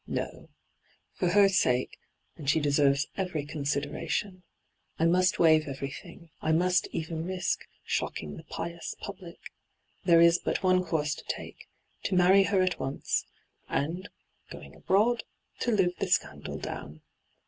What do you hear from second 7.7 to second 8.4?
shocking